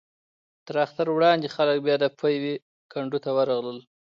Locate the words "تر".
0.65-0.75